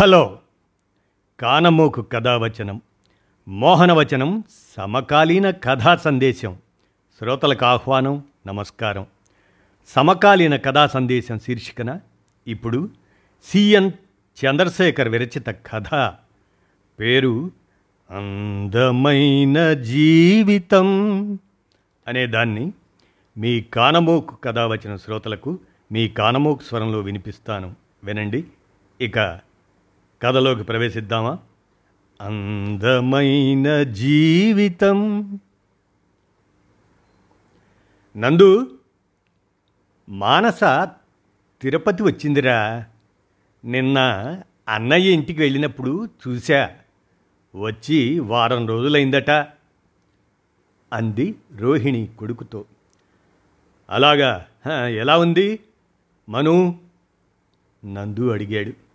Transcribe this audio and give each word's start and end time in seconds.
Hello. 0.00 0.38
కానమోకు 1.40 2.02
కథావచనం 2.02 2.82
మోహనవచనం 3.48 4.44
సమకాలీన 4.76 5.50
కథా 5.50 5.96
సందేశం. 5.96 6.58
శ్రోతలకు 7.18 7.64
ఆహ్వానం 7.64 8.24
నమస్కారం. 8.46 9.06
సమకాలీన 9.86 10.56
కథా 10.56 10.86
సందేశం 10.86 11.38
శీర్షికన 11.38 12.00
ఇప్పుడు 12.48 12.90
సిఎన్ 13.44 13.90
చంద్రశేఖర్ 14.44 15.08
విరచిత 15.08 15.48
కథ. 15.48 16.12
పేరు 17.00 17.50
అందమైన 18.10 19.72
జీవితం 19.72 20.86
అనే 22.08 22.26
దాన్ని 22.26 22.72
మీ 23.38 23.60
కానమోకు 23.60 24.34
కథావచన 24.34 24.96
శ్రోతలకు 24.96 25.58
మీ 25.92 26.08
కానమోకు 26.08 26.62
స్వరంలో 26.62 27.00
వినిపిస్తాను. 27.00 27.74
వినండి. 28.04 28.44
ఇక 29.00 29.49
కథలోకి 30.22 30.62
ప్రవేశిద్దామా? 30.62 31.38
అందమైన 32.20 33.82
జీవితం. 33.82 35.20
నందు 38.16 38.78
మానస 40.08 40.60
తిరుపతి 41.62 42.02
వచ్చిందిరా. 42.02 42.86
నిన్న 43.64 43.98
అన్నయ్య 44.68 45.12
ఇంటికి 45.12 45.40
వెళ్ళినప్పుడు 45.40 46.08
చూశా. 46.28 46.70
వచ్చి 47.56 48.18
వారం 48.18 48.66
రోజులైందట. 48.66 49.30
అంది 50.92 51.34
రోహిణి 51.56 52.08
కొడుకుతో. 52.18 52.64
అలాగా 53.90 54.46
ఎలా 54.88 55.18
ఉంది? 55.18 55.60
మను? 56.28 56.78
నందు 57.84 58.30
అడిగాడు. 58.30 58.89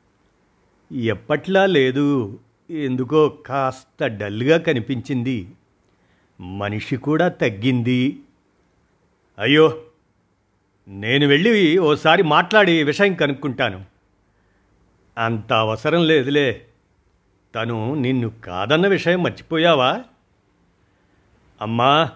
ఎప్పట్లా 0.91 1.65
లేదు. 1.65 2.39
ఎందుకో 2.69 3.29
కాస్త 3.29 4.07
డల్గా 4.07 4.57
కనిపించింది. 4.57 5.47
మనిషి 6.41 6.97
కూడా 6.97 7.27
తగ్గింది. 7.27 8.19
అయ్యో 9.39 9.81
నేను 10.87 11.27
వెళ్ళి 11.27 11.77
ఓసారి 11.77 12.23
మాట్లాడి 12.23 12.83
విషయం 12.83 13.13
కనుక్కుంటాను. 13.13 13.85
అంత 15.17 15.53
అవసరం 15.53 16.07
లేదులే. 16.07 16.65
తను 17.55 17.95
నిన్ను 17.95 18.29
కాదన్న 18.29 18.87
విషయం 18.87 19.23
మర్చిపోయావా? 19.23 20.03
అమ్మా 21.61 22.09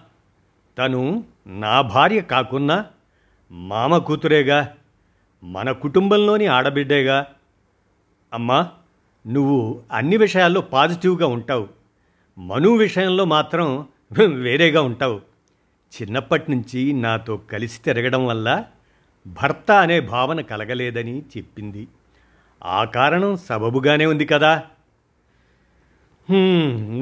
తను 0.77 1.23
నా 1.47 1.81
భార్య 1.81 2.21
కాకున్నా 2.21 2.85
మామ 3.51 3.97
కూతురేగా 3.97 4.75
మన 5.43 5.71
కుటుంబంలోని 5.71 6.45
ఆడబిడ్డేగా 6.45 7.25
అమ్మా 8.33 8.71
నువ్వు 9.27 9.81
అన్ని 9.91 10.17
విషయాల్లో 10.17 10.61
పాజిటివ్గా 10.61 11.27
ఉంటావు. 11.27 11.67
మను 12.37 12.69
విషయంలో 12.69 13.25
మాత్రం 13.25 13.87
వేరేగా 14.33 14.81
ఉంటావు. 14.81 15.21
చిన్నప్పటి 16.01 16.51
నుంచి 16.51 16.93
నాతో 16.93 17.37
కలిసి 17.37 17.81
తిరగడం 17.81 18.25
వల్ల 18.25 18.65
భర్త 19.27 19.71
అనే 19.71 19.99
భావన 19.99 20.41
కలగలేదని 20.41 21.19
చెప్పింది. 21.19 21.87
ఆ 22.63 22.83
కారణం 22.83 23.37
సబబుగానే 23.37 24.05
ఉంది 24.05 24.25
కదా. 24.25 24.63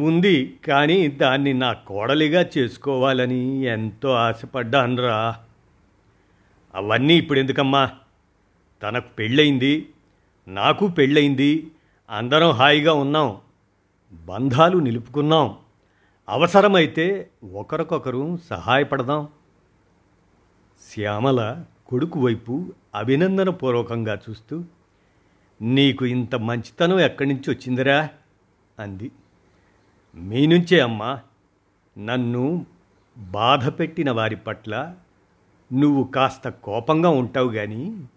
ఉంది 0.03 0.59
కానీ 0.67 1.07
దాన్ని 1.07 1.53
నా 1.53 1.73
కోడలిగా 1.73 2.45
చేసుకోవాలని 2.57 3.63
ఎంతో 3.63 4.11
ఆశపడ్డానురా. 4.11 5.35
అవన్నీ 6.75 7.13
ఇప్పుడు 7.13 7.39
ఎందుకమ్మా 7.39 7.91
తనకు 8.83 9.09
పెళ్ళయింది. 9.19 9.89
నాకు 10.47 10.87
పెళ్ళయింది. 10.87 11.71
అందరం 12.09 12.49
హాయిగా 12.49 12.93
ఉన్నాం. 12.93 13.37
బంధాలు 14.13 14.77
నిలుపుకున్నాం. 14.77 15.57
అవసరమైతే 16.29 17.29
ఒకరికొకరు 17.53 18.37
సహాయపడదాం. 18.49 19.27
శ్యామల 20.93 21.63
కొడుకు 21.87 22.19
వైపు 22.19 22.73
అభినందనపూర్వకంగా 22.95 24.19
చూస్తూ 24.29 24.63
నీకు 25.61 26.05
ఇంత 26.05 26.35
మంచితనం 26.35 26.99
ఎక్కడి 26.99 27.29
నుంచి 27.29 27.51
వచ్చిందిరా? 27.53 28.09
అంది. 28.79 29.11
మీ 30.15 30.45
నుంచే 30.45 30.79
అమ్మా. 30.79 31.19
నన్ను 31.97 32.65
బాధ 33.17 33.67
పెట్టిన 33.67 34.11
వారి 34.11 34.35
పట్ల 34.35 34.95
నువ్వు 35.73 36.03
కాస్త 36.03 36.49
కోపంగా 36.49 37.09
ఉంటావు 37.09 37.49
కానీ 37.49 38.07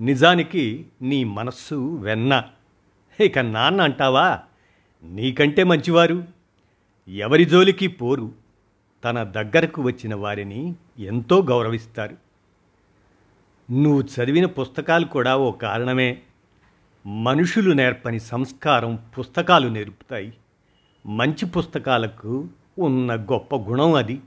నిజానికి 0.00 0.86
నీ 1.02 1.24
మనస్సు 1.24 1.96
వెన్న. 1.96 2.44
ఇక 3.20 3.38
నాన్న 3.38 3.80
అంటావా? 3.80 4.38
నీకంటే 5.02 5.64
మంచివారు. 5.64 6.24
ఎవరి 7.08 7.44
జోలికి 7.44 7.86
పోరు. 7.86 8.32
తన 9.04 9.22
దగ్గరకు 9.22 9.82
వచ్చిన 9.82 10.14
వారిని 10.14 10.74
ఎంతో 10.98 11.42
గౌరవిస్తారు. 11.42 12.16
నువ్వు 13.72 14.02
చదివిన 14.02 14.46
పుస్తకాలు 14.46 15.04
కూడా 15.04 15.36
ఓ 15.36 15.52
కారణమే. 15.52 16.20
మనుషులు 17.06 17.72
నేర్పని 17.72 18.20
సంస్కారం 18.20 18.98
పుస్తకాలు 19.18 19.68
నేర్పుతాయి. 19.68 20.32
మంచి 21.06 21.46
పుస్తకాలకు 21.46 22.48
ఉన్న 22.78 23.16
గొప్ప 23.16 23.56
గుణం 23.56 23.94
అది. 23.94 24.20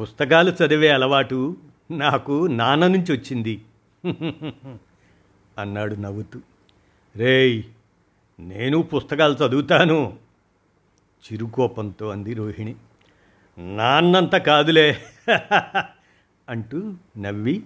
పుస్తకాలు 0.00 0.50
చదివే 0.50 0.88
అలవాటు 0.88 1.56
నాకు 1.90 2.46
నాన్న 2.46 2.86
నుంచి 2.86 3.12
వచ్చింది. 3.12 3.62
అన్నాడు 5.58 5.94
నవ్వుతూ. 5.94 6.40
రేయ్ 7.16 7.62
నేను 8.40 8.82
పుస్తకాలు 8.82 9.34
చదువుతాను. 9.34 10.18
చిరుకోపంతో 11.24 12.08
అంది 12.08 12.34
రోహిణి. 12.34 12.76
నాన్నంత 13.76 14.34
కాదులే 14.34 14.98
అంటూ 16.48 16.94
నవ్వి. 17.18 17.62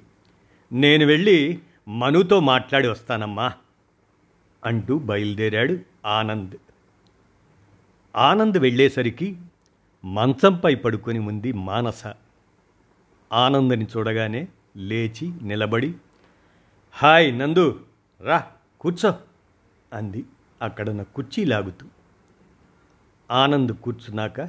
నేను 0.72 1.06
వెళ్ళి 1.06 1.58
మనుతో 1.88 2.41
మాట్లాడి 2.41 2.88
వస్తానమ్మా 2.88 3.53
అంటూ 4.64 4.98
బయలుదేరాడు 4.98 5.78
ఆనంద్. 6.06 6.56
ఆనంద్ 8.16 8.58
వెళ్ళేసరికి 8.58 9.36
మంచంపై 10.04 10.74
పడుకొని 10.74 11.18
ఉంది 11.18 11.53
మానస. 11.53 12.06
ఆనందని 13.32 13.84
చూడగానే 13.84 14.48
లేచి 14.76 15.32
నిలబడి 15.42 15.94
హాయ్ 16.98 17.38
నందు 17.38 17.84
రా 18.20 18.46
కూర్చో 18.80 19.18
అంది 19.92 20.24
అక్కడున్న 20.62 21.02
కుర్చీ 21.02 21.44
లాగుతూ. 21.44 21.86
ఆనంద్ 23.30 23.72
కూర్చున్నాక 23.72 24.48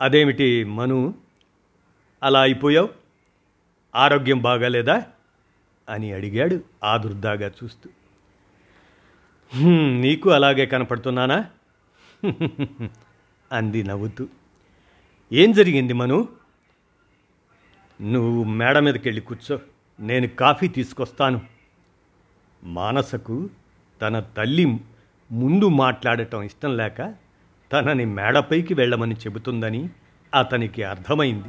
అదేమిటి 0.00 0.64
మను 0.64 1.14
అలా 2.22 2.40
అయిపోయావు? 2.40 2.88
ఆరోగ్యం 3.94 4.38
బాగాలేదా? 4.38 5.06
అని 5.88 6.12
అడిగాడు 6.12 6.64
ఆదుర్దాగా 6.84 7.50
చూస్తూ. 7.64 7.90
నీకు 10.00 10.30
అలాగే 10.30 10.66
కనపడుతున్నానా? 10.66 11.50
అంది 13.52 13.82
నవ్వుతూ. 13.82 14.28
ఏం 15.32 15.52
జరిగింది 15.52 15.92
మను? 15.92 16.28
నువ్వు 18.00 18.44
మేడ 18.44 18.78
మీదకి 18.78 19.08
వెళ్ళి 19.08 19.20
కూర్చో. 19.20 19.60
నేను 20.00 20.26
కాఫీ 20.26 20.68
తీసుకొస్తాను. 20.68 21.40
మానసకు 22.64 23.50
తన 24.02 24.20
తల్లి 24.20 24.80
ముందు 25.32 25.68
మాట్లాడటం 25.68 26.42
ఇష్టం 26.42 26.76
లేక 26.76 27.14
తనని 27.72 28.04
మేడపైకి 28.04 28.74
వెళ్ళమని 28.74 29.14
చెబుతుందని 29.14 29.88
అతనికి 30.34 30.82
అర్థమైంది. 30.82 31.48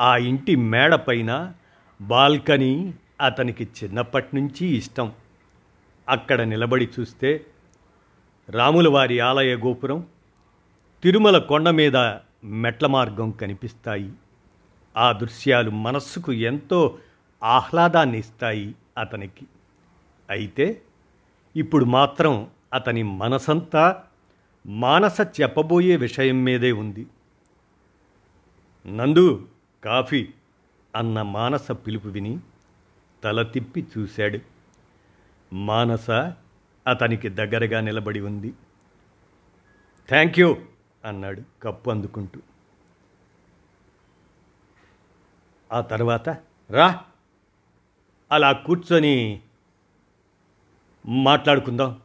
ఆ 0.00 0.16
ఇంటి 0.16 0.56
మేడపైన 0.56 1.52
బాల్కనీ 2.00 2.94
అతనికి 3.20 3.68
చిన్నప్పటి 3.84 4.36
నుంచి 4.36 4.66
ఇష్టం. 4.66 5.12
అక్కడ 6.08 6.40
నిలబడి 6.40 6.88
చూస్తే 7.00 7.46
రాములవారి 8.50 9.20
ఆలయ 9.20 9.56
గోపురం 9.56 10.06
తిరుమల 11.02 11.38
కొండ 11.38 11.68
మీద 11.68 11.96
మెట్ల 12.44 12.86
మార్గం 12.86 13.30
కనిపిస్తాయి. 13.30 14.12
ఆ 14.96 15.12
దృశ్యాలు 15.12 15.70
మనస్సుకు 15.70 16.32
ఎంతో 16.32 16.98
ఆహ్లాదాన్ని 17.42 18.18
ఇస్తాయి 18.18 18.74
అతనికి. 18.98 19.46
అయితే 20.30 20.82
ఇప్పుడు 21.56 21.84
మాత్రం 21.84 22.50
అతని 22.74 23.02
మనసంతా 23.02 24.04
మానస 24.66 25.20
చెప్పబోయే 25.20 25.96
విషయం 25.96 26.44
మీదే 26.44 26.72
ఉంది. 26.72 27.06
నందు 28.86 29.48
కాఫీ 29.84 30.28
అన్న 30.96 31.22
మానస 31.22 31.70
పిలుపు 31.70 32.08
విని 32.08 32.38
తల 33.24 33.42
తిప్పి 33.42 33.86
చూశాడు. 33.98 34.38
మానస 35.54 36.10
అతనికి 36.86 37.28
దగ్గరగా 37.28 37.80
నిలబడి 37.80 38.20
ఉంది. 38.20 38.54
థ్యాంక్ 40.08 40.38
యూ 40.38 40.56
అన్నాడు 41.04 41.42
కప్పు 41.62 41.90
అందుకుంటూ. 41.90 42.40
ఆ 45.72 45.80
తర్వాత 45.80 46.28
రా 46.70 47.04
అలా 48.32 48.52
కూర్చొని 48.52 49.42
మాట్లాడుకుందాం 51.06 52.00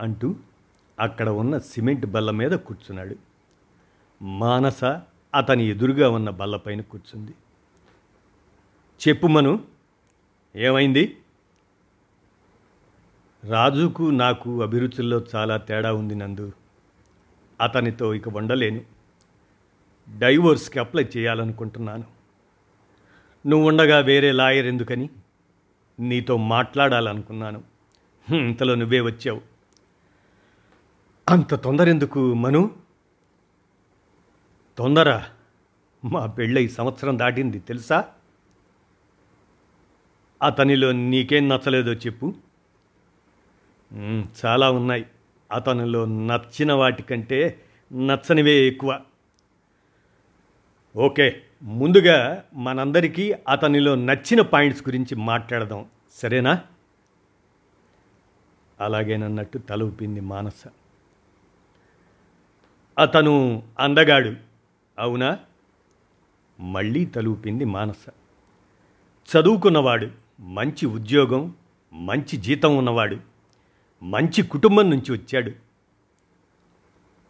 అంటూ 0.00 0.34
అక్కడ 1.00 1.28
ఉన్న 1.28 1.58
సిమెంట్ 1.58 2.06
బల్ల 2.06 2.30
మీద 2.30 2.50
కూర్చున్నాడు. 2.50 3.16
మానస 4.22 4.84
అతని 5.34 5.64
ఎదురుగా 5.64 6.10
ఉన్న 6.10 6.30
బల్లపైన 6.30 6.80
కూర్చుంది. 6.80 7.34
చెప్పు 9.08 9.26
మను 9.26 9.64
ఏమైంది? 10.56 11.16
రాజుకు 13.44 14.02
నాకు 14.02 14.62
అభిరుచుల్లో 14.62 15.24
చాలా 15.34 15.56
తేడా 15.56 15.92
ఉంది 15.92 16.14
నందు. 16.14 16.52
అతనితో 17.60 18.14
ఇక 18.14 18.28
ఉండలేను 18.28 18.80
డైవోర్స్కి 20.18 20.78
అప్లై 20.78 21.08
చేయాలనుకుంటున్నాను. 21.16 22.04
నువ్వు 23.46 23.68
ఉండగా 23.68 23.98
వేరే 23.98 24.32
లాయర్ 24.32 24.66
ఎందుకని? 24.66 25.10
నీతో 26.00 26.36
మాట్లాడాలనుకున్నాను. 26.36 27.62
ఇంతలో 28.34 28.74
నువ్వే 28.74 29.00
వచ్చావు. 29.00 29.40
అంత 31.28 31.54
తొందర 31.54 31.88
ఎందుకు 31.88 32.34
మను? 32.34 32.70
తొందర? 34.78 35.22
మా 36.04 36.26
పెళ్ళై 36.26 36.68
సంవత్సరం 36.68 37.18
దాటింది 37.18 37.58
తెలుసా? 37.58 38.08
అతనిలో 40.42 40.92
నీకేం 40.92 41.48
నచ్చలేదో 41.48 41.92
చెప్పు. 41.92 42.34
చాలా 44.46 44.70
ఉన్నాయి. 44.70 45.06
అతనిలో 45.52 46.04
నచ్చిన 46.04 46.72
వాటికంటే 46.72 47.64
నచ్చనివే 47.92 48.66
ఎక్కువ. 48.68 49.00
ఓకే. 50.96 51.45
ముందుగా 51.62 52.44
మనందరికీ 52.54 53.34
అతనిలో 53.48 53.94
నచ్చిన 53.94 54.40
పాయింట్స్ 54.40 54.82
గురించి 54.82 55.14
మాట్లాడదాం. 55.14 55.86
సరేనా? 56.12 56.62
అలాగేనన్నట్టు 58.80 59.58
తల 59.58 59.82
ఊపింది 59.82 60.20
మానస. 60.20 60.64
అతను 62.98 63.62
అందగాడు. 63.78 64.32
అవునా? 64.98 65.38
మళ్ళీ 66.60 67.04
తలూపింది 67.04 67.64
మానస. 67.64 68.06
చదువుకున్నవాడు. 69.36 70.10
మంచి 70.40 70.86
ఉద్యోగం 70.86 71.54
మంచి 71.92 72.36
జీతం 72.36 72.76
ఉన్నవాడు. 72.76 73.16
మంచి 74.02 74.42
కుటుంబం 74.42 74.90
నుంచి 74.90 75.12
వచ్చాడు. 75.12 75.52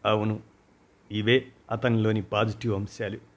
అవును 0.05 0.41
ఇవే 1.13 1.47
అతనిలోని 1.71 2.23
పాజిటివ్ 2.23 2.75
అంశాలు. 2.75 3.36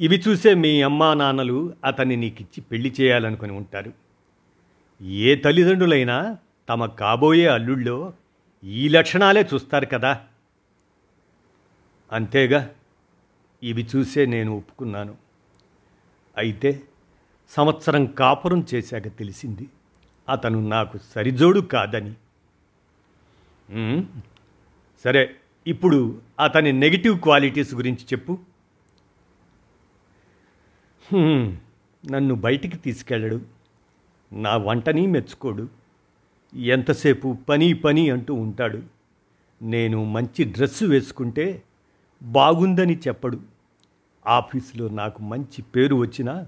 ఇవి 0.00 0.16
చూసే 0.28 0.54
మీ 0.54 0.82
అమ్మా 0.82 1.14
నాన్నలు 1.14 1.74
అతన్ని 1.84 2.16
నీకిచ్చి 2.16 2.60
పెళ్ళి 2.60 2.94
చేయాలనుకుని 3.00 3.52
ఉంటారు. 3.52 3.92
ఏ 5.00 5.34
తల్లిదండ్రులైనా 5.34 6.36
తమ 6.68 6.86
కాబోయే 6.86 7.46
అల్లుళ్ళో 7.46 8.12
ఈ 8.64 8.88
లక్షణాలే 8.88 9.48
చూస్తారు 9.54 9.86
కదా. 9.86 10.12
అంతేగా 12.12 12.70
ఇవి 13.62 13.86
చూసే 13.96 14.26
నేను 14.26 14.56
ఒప్పుకున్నాను. 14.56 15.16
అయితే 16.36 16.82
సంవత్సరం 17.50 18.06
కాపురం 18.06 18.66
చేశాక 18.74 19.18
తెలిసింది 19.18 19.66
అతను 20.28 20.68
నాకు 20.68 20.98
సరిజోడు 20.98 21.60
కాదని. 21.60 22.14
సరే 25.04 25.34
ఇప్పుడు 25.66 26.20
అతని 26.40 26.72
నెగిటివ్ 26.72 27.20
క్వాలిటీస్ 27.20 27.74
గురించి 27.74 28.04
చెప్పు. 28.12 28.38
నన్ను 31.14 32.34
బయటికి 32.34 32.76
తీసుకెళ్ళడు. 32.76 33.40
నా 34.32 34.56
వంటని 34.56 35.06
మెచ్చుకోడు. 35.06 35.68
ఎంతసేపు 36.54 37.36
పని 37.48 37.72
పని 37.72 38.10
అంటూ 38.10 38.34
ఉంటాడు. 38.34 38.82
నేను 39.62 40.04
మంచి 40.04 40.44
డ్రెస్సు 40.44 40.84
వేసుకుంటే 40.84 41.62
బాగుందని 42.22 42.96
చెప్పడు. 43.08 43.40
ఆఫీసులో 44.26 44.88
నాకు 44.88 45.22
మంచి 45.22 45.62
పేరు 45.62 45.94
వచ్చినా 45.96 46.46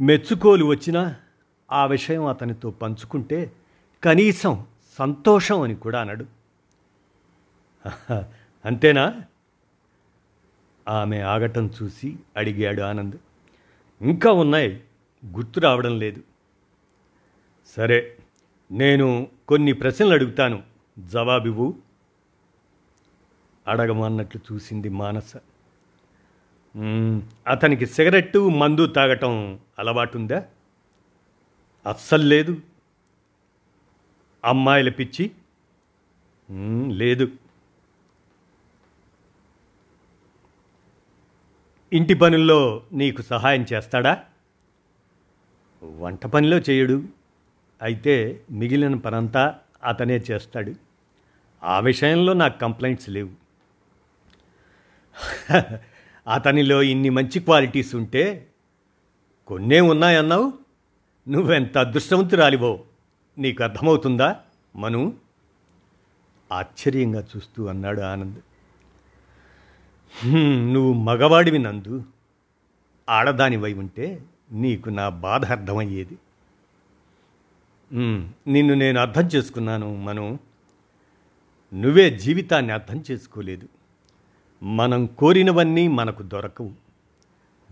మెచ్చుకోలు 0.00 0.64
వచ్చినా 0.64 1.16
ఆ 1.72 1.86
విషయం 1.86 2.26
అతనితో 2.26 2.70
పంచుకుంటే 2.70 3.52
కనీసం 4.04 4.66
సంతోషం 4.98 5.60
అని 5.60 5.74
కూడా 5.74 6.00
అనడు. 6.00 6.26
అంతేనా? 8.64 9.22
ఆమె 10.88 11.20
ఆగటం 11.20 11.70
చూసి 11.82 12.16
అడిగాడు 12.36 12.82
ఆనంద్. 12.82 13.16
ఇంకా 14.02 14.32
ఉన్నాయి. 14.32 14.84
గుర్తు 15.26 15.60
రావడం 15.60 15.98
లేదు. 15.98 16.22
సరే 17.66 18.16
నేను 18.72 19.28
కొన్ని 19.48 19.72
ప్రశ్నలు 19.72 20.12
అడుగుతాను. 20.12 20.62
జవాబివ్వు. 20.98 21.76
అడగమన్నట్లు 23.68 24.54
చూసింది 24.54 24.88
మానస. 24.88 25.36
అతనికి 27.46 27.86
సిగరెట్టు 27.86 28.48
మందు 28.48 28.86
తాగటం 28.86 29.58
అలవాటుందా? 29.78 30.46
అస్సలు 31.86 32.22
లేదు. 32.22 32.60
అమ్మాయిల 34.44 34.88
పిచ్చి? 34.88 35.30
లేదు. 36.92 37.28
ఇంటి 41.92 42.14
పనుల్లో 42.14 42.82
నీకు 42.92 43.22
సహాయం 43.22 43.66
చేస్తాడా? 43.72 44.24
వంట 45.98 46.26
పనిలో 46.26 46.58
చేయడు 46.58 47.04
అయితే 47.82 48.40
మిగిలిన 48.50 48.94
పనంతా 48.94 49.58
అతనే 49.84 50.16
చేస్తాడు. 50.30 50.74
ఆ 51.62 51.80
విషయంలో 51.80 52.32
నాకు 52.32 52.58
కంప్లైంట్స్ 52.58 53.10
లేవు. 53.10 53.30
అతనిలో 56.32 56.82
ఇన్ని 56.82 57.10
మంచి 57.10 57.40
క్వాలిటీస్ 57.40 57.94
ఉంటే 57.94 58.46
కొన్నే 59.46 59.80
ఉన్నాయన్నావు? 59.80 60.52
నువ్వెంత 61.28 61.78
అదృష్టవంతురాలివో? 61.78 62.84
నీకు 63.38 63.62
అర్థమవుతుందా 63.62 64.36
మను? 64.76 65.14
ఆశ్చర్యంగా 66.52 67.24
చూస్తూ 67.36 67.66
అన్నాడు 67.66 68.00
ఆనంద్. 68.00 68.38
నువ్వు 70.72 70.92
మగవాడివి 70.92 71.58
నందు. 71.58 72.04
ఆడదానివై 73.08 73.72
ఉంటే 73.72 74.22
నీకు 74.52 74.88
నా 74.88 75.08
బాధ 75.08 75.44
అర్థమయ్యేది. 75.44 76.18
నిన్ను 78.46 78.74
నేను 78.74 79.00
అర్థం 79.00 79.22
చేసుకున్నాను 79.22 79.96
మనం. 79.96 80.38
నువ్వే 81.74 82.10
జీవితాన్ని 82.10 82.72
అర్థం 82.72 83.04
చేసుకోలేదు. 83.10 83.68
మనం 84.62 85.06
కోరినవన్నీ 85.06 85.88
మనకు 85.88 86.22
దొరకవు. 86.22 86.72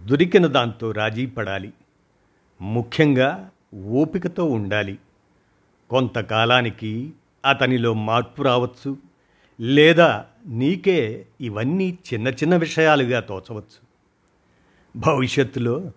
దొరికిన 0.04 0.46
దాంతో 0.46 0.90
రాజీ 0.90 1.26
పడాలి. 1.26 1.72
ముఖ్యంగా 2.60 3.50
ఓపికతో 3.84 4.44
ఉండాలి. 4.44 4.98
కొంతకాలానికి 5.90 7.12
అతనిలో 7.44 7.94
మార్పు 7.94 8.42
రావచ్చు. 8.42 8.96
లేదా 9.60 10.26
నీకే 10.46 11.26
ఇవన్నీ 11.40 11.98
చిన్న 12.14 12.28
చిన్న 12.28 12.56
విషయాలుగా 12.56 13.20
తోచవచ్చు. 13.20 13.86
భవిష్యత్తులో 14.96 15.92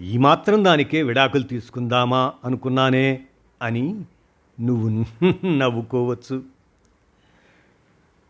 ఈ 0.00 0.18
మాత్రం 0.18 0.64
దానికే 0.64 1.02
విడాకులు 1.02 1.42
తీసుకుందామా 1.42 2.32
అనుకున్నానే 2.44 3.24
అని 3.62 4.04
నువ్వు 4.60 5.04
నవ్వుకోవచ్చు. 5.44 6.42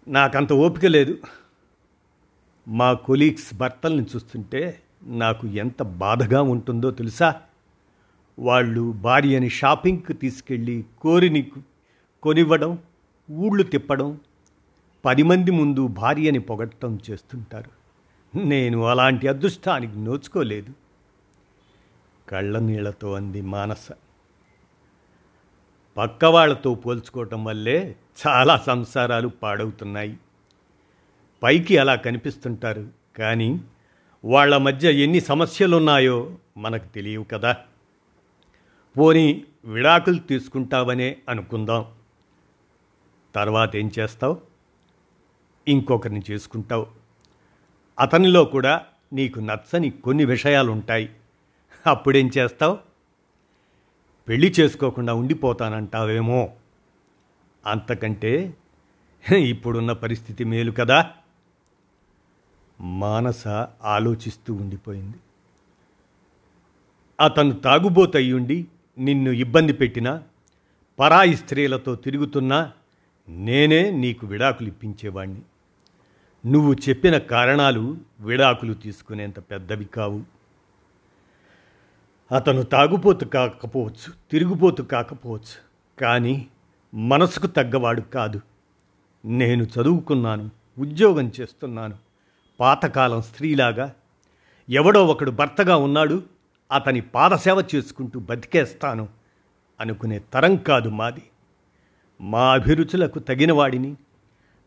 నాకంత 0.08 0.52
ఓపిక 0.52 0.86
లేదు. 0.86 1.18
మా 2.68 2.92
కొలీగ్స్ 2.92 3.54
భర్తల్ని 3.54 4.06
చూస్తుంటే 4.16 4.80
నాకు 5.02 5.46
ఎంత 5.46 5.82
బాధగా 5.82 6.42
ఉంటుందో 6.42 6.90
తెలుసా? 6.90 7.40
వాళ్ళు 8.38 8.92
భార్యని 8.92 9.50
షాపింగ్కి 9.50 10.12
తీసుకెళ్ళి 10.12 10.84
కోరిని 11.00 11.50
కొనివ్వడం 12.22 12.78
ఊళ్ళు 13.30 13.62
తిప్పడం 13.62 14.18
పది 15.04 15.22
మంది 15.22 15.50
ముందు 15.50 15.86
భార్యని 15.86 16.38
పొగట్టం 16.38 17.00
చేస్తుంటారు. 17.10 17.70
నేను 18.38 18.84
అలాంటి 18.84 19.28
అదృష్టానికి 19.28 19.98
నోచుకోలేదు. 19.98 20.72
కళ్ళనీళ్ళతో 22.28 23.12
అంది 23.12 23.40
మానస. 23.40 23.88
పక్క 25.96 26.24
వాళ్ళతో 26.24 26.74
పోల్చుకోవటం 26.74 27.44
వల్లే 27.44 27.96
చాలా 28.26 28.56
సంసారాలు 28.56 29.28
పాడవుతున్నాయి. 29.28 30.18
పైకి 31.42 31.78
అలా 31.78 31.94
కనిపిస్తుంటారు 31.94 32.88
కానీ 33.18 33.60
వాళ్ళ 34.24 34.56
మధ్య 34.56 34.92
ఎన్ని 34.92 35.20
సమస్యలున్నాయో 35.20 36.38
మనకు 36.56 36.86
తెలియవు 36.86 37.24
కదా. 37.24 37.56
పోనీ 38.98 39.44
విడాకులు 39.64 40.18
తీసుకుంటావనే 40.18 41.16
అనుకుందాం. 41.28 41.86
తర్వాత 43.34 43.76
ఏం 43.76 43.90
చేస్తావు? 43.98 44.47
ఇంకొకరిని 45.68 46.22
చేసుకుంటావు. 46.30 46.86
అతనిలో 48.00 48.44
కూడా 48.44 48.86
నీకు 49.12 49.40
నచ్చని 49.40 49.90
కొన్ని 49.90 50.24
విషయాలు 50.24 50.72
ఉంటాయి 50.72 51.10
అప్పుడేం 51.86 52.30
చేస్తావు? 52.38 52.78
పెళ్ళి 54.28 54.54
చేసుకోకుండా 54.60 55.14
ఉండిపోతానంటావేమో. 55.14 56.50
అంతకంటే 57.66 58.54
ఇప్పుడున్న 59.38 59.92
పరిస్థితి 59.92 60.44
మేలు 60.44 60.72
కదా. 60.72 61.10
మానస 62.80 63.48
ఆలోచిస్తూ 63.84 64.54
ఉండిపోయింది. 64.54 65.16
అతను 67.20 67.52
తాగుబోతయ్యుండి 67.52 68.66
నిన్ను 68.98 69.30
ఇబ్బంది 69.30 69.72
పెట్టినా 69.72 70.22
పరాయి 70.98 71.36
స్త్రీలతో 71.36 71.94
తిరుగుతున్నా 71.94 72.72
నేనే 73.28 73.90
నీకు 73.90 74.26
విడాకులు 74.26 74.68
ఇప్పించేవాణ్ణి 74.68 75.40
నువ్వు 76.46 76.76
చెప్పిన 76.88 77.18
కారణాలు 77.18 77.96
విడాకులు 78.20 78.74
తీసుకునేంత 78.74 79.38
పెద్దవి 79.38 79.84
కావు. 79.84 80.22
అతను 82.34 82.62
తాగుపోతు 82.62 83.24
కాకపోవచ్చు 83.24 84.12
తిరుగుపోతు 84.30 84.82
కాకపోవచ్చు 84.82 85.56
కానీ 86.00 86.46
మనసుకు 86.94 87.46
తగ్గవాడు 87.46 88.00
కాదు. 88.00 88.40
నేను 89.24 89.64
చదువుకున్నాను 89.64 90.50
ఉద్యోగం 90.78 91.32
చేస్తున్నాను. 91.40 91.96
పాతకాలం 92.60 93.22
స్త్రీలాగా 93.22 93.94
ఎవడో 94.70 95.06
ఒకడు 95.06 95.30
భర్తగా 95.30 95.76
ఉన్నాడు 95.76 96.22
అతని 96.72 97.00
పాదసేవ 97.00 97.64
చేసుకుంటూ 97.74 98.20
బతికేస్తాను 98.20 99.08
అనుకునే 99.80 100.18
తరం 100.18 100.56
కాదు 100.56 100.88
మాది. 100.88 101.22
మా 102.20 102.52
అభిరుచులకు 102.52 103.18
తగినవాడిని 103.18 103.96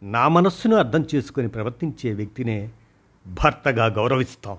నా 0.03 0.27
మనస్సును 0.27 0.75
అర్థం 0.75 1.05
చేసుకొని 1.15 1.47
ప్రవర్తించే 1.47 2.13
వ్యక్తినే 2.13 2.69
భర్తగా 3.27 3.85
గౌరవిస్తాం. 3.85 4.57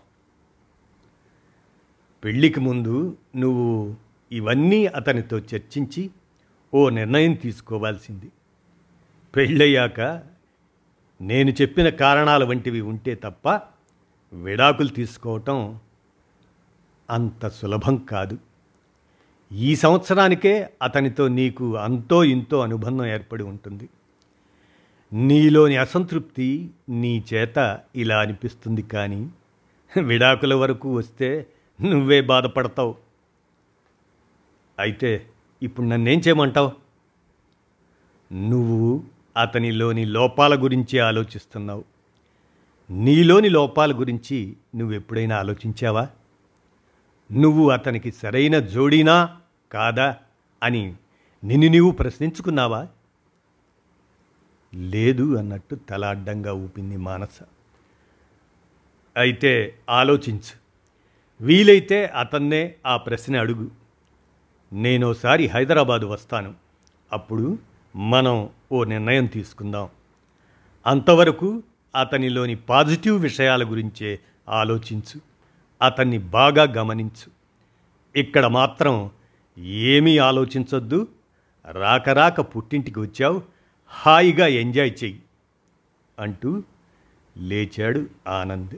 పెళ్ళికి 2.25 2.61
ముందు 2.61 3.17
నువ్వు 3.37 3.97
ఇవన్నీ 4.33 4.87
అతనితో 4.87 5.39
చర్చించి 5.39 6.11
ఓ 6.75 6.89
నిర్ణయం 6.89 7.35
తీసుకోవాల్సింది. 7.35 8.31
పెళ్ళయ్యాక 9.37 10.01
నేను 11.21 11.51
చెప్పిన 11.51 11.89
కారణాల 11.89 12.45
వంటివి 12.45 12.81
ఉంటే 12.81 13.15
తప్ప 13.15 13.61
విడాకులు 14.33 14.89
తీసుకోవటం 14.89 15.79
అంత 17.11 17.49
సులభం 17.49 17.97
కాదు. 17.97 18.39
ఈ 19.53 19.77
సంవత్సరానికే 19.77 20.71
అతనితో 20.83 21.29
నీకు 21.29 21.77
అంతో 21.77 22.25
ఇంతో 22.25 22.61
అనుబంధం 22.61 23.07
ఏర్పడి 23.07 23.43
ఉంటుంది. 23.43 23.89
నీలోని 25.13 25.77
అసంతృప్తి 25.77 26.71
నీ 26.89 27.25
చేత 27.35 27.81
ఇలా 27.97 28.21
అనిపిస్తుంది 28.21 28.83
కానీ 28.83 29.29
విడాకుల 30.03 30.55
వరకు 30.55 30.95
వస్తే 30.95 31.47
నువ్వే 31.83 32.21
బాధపడతావు. 32.21 32.95
అయితే 34.79 35.27
ఇప్పుడు 35.63 35.87
నన్నేం 35.87 36.19
చేయమంటావు? 36.19 36.73
నువ్వు 38.33 39.05
అతనిలోని 39.37 40.05
లోపాల 40.05 40.63
గురించి 40.63 40.99
ఆలోచిస్తున్నావు. 40.99 41.85
నీలోని 42.91 43.49
లోపాల 43.49 43.93
గురించి 43.93 44.57
నువ్వెప్పుడైనా 44.77 45.37
ఆలోచించావా? 45.37 46.09
నువ్వు 47.33 47.71
అతనికి 47.71 48.13
సరైన 48.13 48.59
జోడీనా 48.59 49.37
కాదా 49.73 50.17
అని 50.63 50.95
నిన్ను 51.45 51.69
నీవు 51.69 51.91
ప్రశ్నించుకున్నావా? 51.91 52.89
లేదు 54.75 55.37
అన్నట్టు 55.37 55.75
తల 55.75 56.05
అడ్డంగా 56.05 56.53
ఊపింది 56.53 56.97
మానస. 56.97 57.41
అయితే 59.17 59.79
ఆలోచించు. 59.91 60.63
వీలైతే 61.41 62.07
అతన్నే 62.07 62.75
ఆ 62.87 62.97
ప్రశ్న 62.97 63.37
అడుగు. 63.37 63.71
నేనోసారి 64.73 65.47
హైదరాబాదు 65.47 66.07
వస్తాను. 66.07 66.55
అప్పుడు 67.13 67.59
మనం 67.97 68.51
ఓ 68.73 68.85
నిర్ణయం 68.85 69.27
తీసుకుందాం. 69.27 69.89
అంతవరకు 70.87 71.63
అతనిలోని 72.01 72.55
పాజిటివ్ 72.55 73.23
విషయాల 73.23 73.65
గురించే 73.65 74.21
ఆలోచించు. 74.49 75.21
అతన్ని 75.83 76.19
బాగా 76.19 76.63
గమనించు. 76.63 77.31
ఇక్కడ 78.19 78.47
మాత్రం 78.47 79.11
ఏమీ 79.59 80.19
ఆలోచించొద్దు. 80.19 81.09
రాక 81.71 82.09
రాక 82.09 82.41
పుట్టింటికి 82.41 83.01
వచ్చావు. 83.01 83.43
హాయిగా 83.95 84.47
ఎంజాయ్ 84.47 84.93
చెయ్యి 85.05 85.23
అంటూ 86.19 86.63
లేచాడు 87.37 88.07
ఆనంద్. 88.29 88.77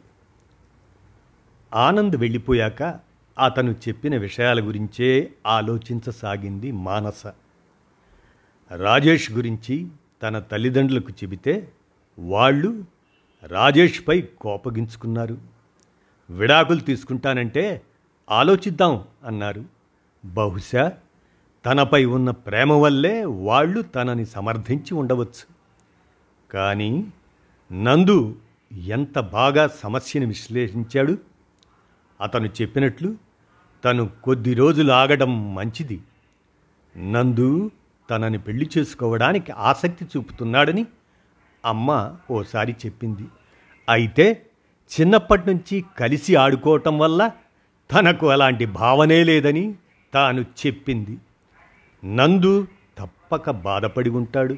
ఆనంద్ 1.74 2.16
వెళ్ళిపోయాక 2.16 2.82
అతను 3.38 3.70
చెప్పిన 3.70 4.16
విషయాల 4.16 4.60
గురించే 4.60 5.32
ఆలోచించసాగింది 5.46 6.72
మానస. 6.72 7.26
రాజేష్ 8.76 9.32
గురించి 9.32 9.88
తన 10.22 10.38
తల్లిదండ్రులకు 10.38 11.10
చెబితే 11.10 11.72
వాళ్ళు 12.18 12.84
రాజేష్పై 13.42 14.20
కోపగించుకున్నారు. 14.20 15.38
విడాకులు 16.30 16.80
తీసుకుంటానంటే 16.80 17.82
ఆలోచిద్దాం 18.30 19.04
అన్నారు. 19.24 19.64
బహుశా 20.24 20.92
తనపై 21.64 22.04
ఉన్న 22.04 22.30
ప్రేమ 22.30 22.72
వల్లే 22.72 23.24
వాళ్ళు 23.24 23.82
తనని 23.82 24.26
సమర్థించి 24.26 24.94
ఉండవచ్చు. 24.94 25.46
కానీ 26.50 27.06
నందు 27.72 28.36
ఎంత 28.86 29.18
బాగా 29.18 29.66
సమస్యను 29.66 30.26
విశ్లేషించాడు? 30.26 31.18
అతను 32.20 32.46
చెప్పినట్లు 32.46 33.16
తను 33.84 34.10
కొద్ది 34.24 34.54
రోజులు 34.54 34.92
ఆగడం 34.92 35.54
మంచిది. 35.54 36.00
నందు 36.96 37.70
తనని 38.10 38.38
పెళ్ళి 38.38 38.70
చేసుకోవడానికి 38.78 39.52
ఆసక్తి 39.52 40.04
చూపుతున్నాడని 40.04 40.86
అమ్మ 41.64 42.16
ఓసారి 42.30 42.76
చెప్పింది. 42.86 43.24
అయితే 43.88 44.46
చిన్నప్పటి 45.00 45.54
నుంచి 45.54 45.84
కలిసి 45.98 46.36
ఆడుకోవటం 46.36 46.98
వల్ల 46.98 47.30
తనకు 47.92 48.30
అలాంటి 48.30 48.66
భావనే 48.66 49.24
లేదని 49.24 49.74
తాను 50.14 50.40
చెప్పింది. 50.40 51.18
నందు 52.04 52.66
తప్పక 52.98 53.50
బాధపడి 53.50 54.10
ఉంటాడు. 54.10 54.56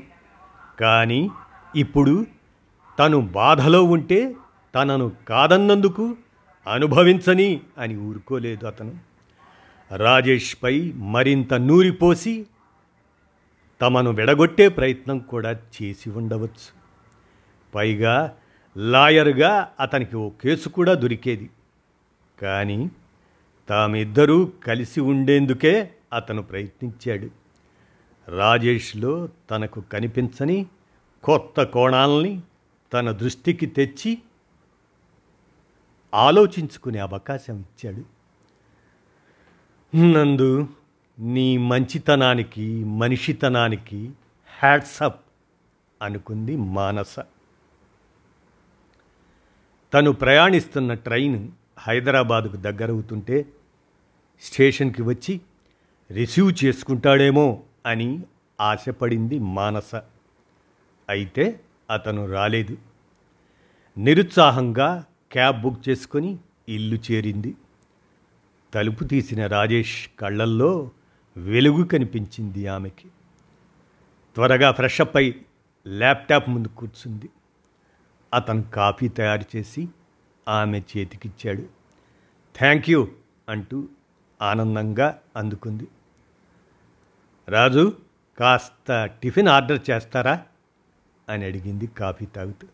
కానీ 0.81 1.31
ఇప్పుడు 1.77 2.27
తను 2.99 3.21
బాధలో 3.21 3.85
ఉంటే 3.85 4.35
తనను 4.75 5.13
కాదన్నందుకు 5.29 6.17
అనుభవించని 6.67 7.61
అని 7.79 7.97
ఊరుకోలేదు 7.97 8.67
అతను. 8.67 8.99
రాజేష్పై 9.97 10.93
మరింత 10.97 11.55
నూరిపోసి 11.55 12.47
తమను 13.81 14.11
విడగొట్టే 14.11 14.69
ప్రయత్నం 14.69 15.19
కూడా 15.19 15.51
చేసి 15.51 16.11
ఉండవచ్చు. 16.11 16.77
పైగా 17.75 18.35
లాయర్గా 18.77 19.69
అతనికి 19.81 20.17
ఓ 20.17 20.29
కేసు 20.29 20.69
కూడా 20.69 20.95
దొరికేది. 20.95 21.51
కానీ 22.43 22.91
తామిద్దరూ 23.69 24.53
కలిసి 24.67 25.01
ఉండేందుకే 25.01 25.91
అతను 26.13 26.43
ప్రయత్నించాడు. 26.43 27.31
రాజేష్లో 28.37 29.29
తనకు 29.51 29.81
కనిపించని 29.81 30.67
కొత్త 31.25 31.63
కోణాలని 31.63 32.41
తన 32.93 33.11
దృష్టికి 33.11 33.67
తెచ్చి 33.67 34.19
ఆలోచించుకునే 36.15 36.99
అవకాశం 36.99 37.59
ఇచ్చాడు. 37.61 38.17
నందు 39.97 40.69
నీ 41.19 41.59
మంచితనానికి 41.59 42.85
మనిషితనానికి 42.85 44.13
హ్యాట్సప్ 44.59 45.21
అనుకుంది 46.03 46.57
మానస. 46.57 47.17
తను 49.95 50.13
ప్రయాణిస్తున్న 50.13 50.95
ట్రైన్ 50.95 51.49
హైదరాబాదుకు 51.79 52.57
దగ్గరవుతుంటే 52.57 53.47
స్టేషన్కి 54.43 55.03
వచ్చి 55.03 55.41
రిసీవ్ 56.11 56.65
చేసుకుంటాడేమో 56.65 57.63
అని 57.87 58.23
ఆశపడింది 58.61 59.39
మానస. 59.39 59.95
అయితే 61.09 61.61
అతను 61.91 62.33
రాలేదు. 62.33 62.77
నిరుత్సాహంగా 63.99 65.05
క్యాబ్ 65.33 65.63
బుక్ 65.63 65.89
చేసుకొని 65.89 66.39
ఇల్లు 66.69 66.99
చేరింది. 67.13 67.55
తలుపు 68.75 69.05
తీసిన 69.05 69.47
రాజేష్ 69.47 70.09
కళ్ళల్లో 70.21 70.91
వెలుగు 71.37 71.85
కనిపించింది 71.85 72.67
ఆమెకి. 72.67 73.09
త్వరగా 74.35 74.71
ఫ్రెష్ 74.71 75.01
అప్ 75.01 75.17
అయి 75.17 75.45
ల్యాప్టాప్ 75.89 76.49
ముందు 76.49 76.69
కూర్చుంది. 76.69 77.29
అతను 78.35 78.63
కాఫీ 78.63 79.09
తయారు 79.09 79.57
చేసి 79.57 79.89
ఆమె 80.49 80.81
చేతికిచ్చాడు. 80.81 81.63
థ్యాంక్ 82.59 82.91
యూ 82.91 83.09
అంటూ 83.49 83.89
ఆనందంగా 84.43 85.19
అందుకుంది. 85.37 85.89
రాజు 87.49 87.93
కాస్త 88.39 89.05
టిఫిన్ 89.05 89.49
ఆర్డర్ 89.49 89.91
చేస్తారా? 89.91 90.43
అని 91.29 91.45
అడిగింది 91.45 91.87
కాఫీ 91.87 92.27
తాగుతూ. 92.27 92.67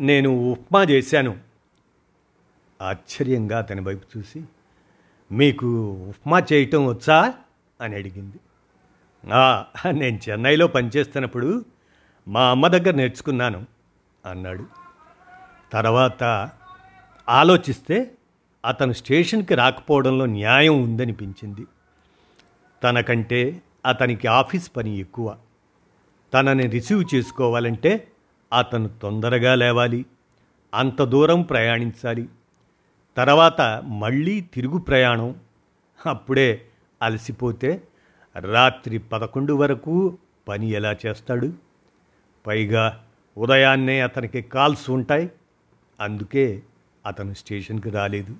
నేను 0.00 0.30
ఉప్మా 0.30 0.82
చేశాను. 0.82 1.38
ఆశ్చర్యంగా 2.82 3.58
అతని 3.58 3.80
వైపు 3.80 4.18
చూసి 4.18 4.44
మీకు 5.32 5.92
ఉప్మా 6.08 6.42
చేయటం 6.52 6.86
వచ్చా? 6.86 7.34
అని 7.80 7.94
అడిగింది. 7.94 8.36
నేను 9.92 10.30
చెన్నైలో 10.30 10.66
పనిచేస్తున్నప్పుడు 10.66 11.64
మా 12.28 12.50
అమ్మ 12.50 12.68
దగ్గర 12.68 12.94
నేర్చుకున్నాను 12.94 13.66
అన్నాడు. 14.26 14.66
తర్వాత 15.72 16.50
ఆలోచిస్తే 17.28 18.14
అతను 18.66 18.92
స్టేషన్కి 18.92 19.54
రాకపోవడంలో 19.54 20.26
న్యాయం 20.26 20.82
ఉందనిపించింది. 20.82 21.66
తనకంటే 22.84 23.62
అతనికి 23.86 24.26
ఆఫీస్ 24.28 24.70
పని 24.76 24.98
ఎక్కువ. 24.98 25.36
తనని 26.34 26.66
రిసీవ్ 26.66 27.04
చేసుకోవాలంటే 27.14 28.12
అతను 28.58 28.88
తొందరగా 28.88 29.54
లేవాలి. 29.54 30.06
అంత 30.74 31.02
దూరం 31.02 31.42
ప్రయాణించాలి. 31.42 32.28
తర్వాత 33.16 33.60
మళ్ళీ 33.86 34.40
తిరుగు 34.40 34.78
ప్రయాణం. 34.78 35.34
అప్పుడే 36.06 36.64
అలసిపోతే 37.02 37.82
రాత్రి 38.36 38.98
పదకొండు 38.98 39.52
వరకు 39.52 40.18
పని 40.48 40.70
ఎలా 40.70 40.96
చేస్తాడు? 41.06 41.52
పైగా 42.46 43.04
ఉదయాన్నే 43.38 44.00
అతనికి 44.00 44.42
కాల్స్ 44.42 44.90
ఉంటాయి. 44.90 45.30
అందుకే 46.00 46.62
అతను 47.06 47.34
స్టేషన్కి 47.34 47.90
రాలేదు. 47.90 48.36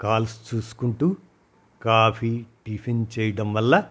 కాల్స్ 0.00 0.54
చూసుకుంటూ 0.54 1.16
కాఫీ 1.82 2.44
టిఫిన్ 2.66 3.06
చేయడం 3.18 3.54
వల్ల 3.54 3.84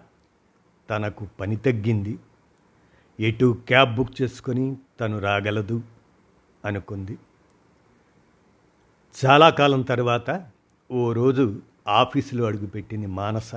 తనకు 0.90 1.28
పని 1.40 1.56
తగ్గింది. 1.56 2.20
ఎటు 3.20 3.58
క్యాబ్ 3.68 3.96
బుక్ 3.96 4.22
చేసుకొని 4.22 4.78
తను 5.00 5.20
రాగలదు 5.20 5.82
అనుకుంది. 6.66 7.18
చాలా 9.26 9.50
కాలం 9.50 9.82
తర్వాత 9.82 10.48
ఓ 10.92 11.14
రోజు 11.14 11.62
ఆఫీసులో 11.88 12.46
అడుగుపెట్టింది 12.46 13.08
మానస. 13.08 13.56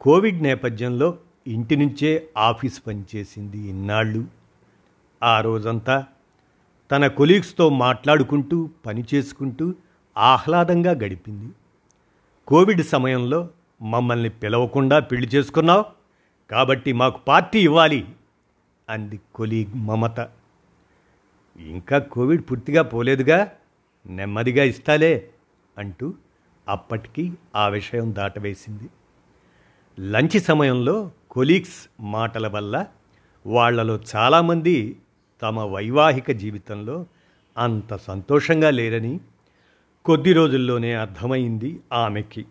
కోవిడ్ 0.00 0.42
నేపథ్యంలో 0.42 1.18
ఇంటి 1.46 1.76
నుంచే 1.76 2.28
ఆఫీస్ 2.36 2.82
పనిచేసింది 2.86 3.58
ఇన్నాళ్ళు. 3.58 4.26
ఆ 5.22 5.40
రోజంతా 5.40 6.06
తన 6.90 7.06
కొలీగ్స్తో 7.06 7.68
మాట్లాడుకుంటూ 7.68 8.70
పని 8.86 9.04
చేసుకుంటూ 9.14 9.74
ఆహ్లాదంగా 10.18 10.90
గడిపింది. 10.90 11.52
కోవిడ్ 12.46 12.82
సమయంలో 12.82 13.48
మమ్మల్ని 13.82 14.28
పిలవకుండా 14.28 14.98
పెళ్ళి 14.98 15.28
చేసుకున్నావు. 15.28 15.84
కాబట్టి 16.50 16.92
మాకు 16.92 17.20
పార్టీ 17.28 17.60
ఇవ్వాలి 17.60 18.08
అంది 18.88 19.20
కొలీగ్ 19.34 19.74
మమత. 19.74 20.28
ఇంకా 21.56 21.98
కోవిడ్ 21.98 22.42
పూర్తిగా 22.50 22.82
పోలేదుగా? 22.82 23.52
నెమ్మదిగా 24.06 24.64
ఇస్తాలే 24.64 25.30
అంటూ 25.78 26.14
అప్పటికి 26.68 27.32
ఆ 27.56 27.68
విషయం 27.68 28.14
దాటవేసింది. 28.14 28.88
లంచ్ 30.00 30.40
సమయంలో 30.40 31.10
కొలీగ్స్ 31.30 31.88
మాటల 32.00 32.46
వల్ల 32.46 32.86
వాళ్ళలో 33.46 34.00
చాలామంది 34.16 34.96
తమ 35.42 35.60
వైవాహిక 35.60 36.30
జీవితంలో 36.30 37.06
అంత 37.58 37.96
సంతోషంగా 37.96 38.70
లేరని 38.70 39.20
కొద్ది 40.04 40.32
రోజుల్లోనే 40.32 40.94
అర్థమైంది 40.94 41.80
ఆమెకి. 41.92 42.46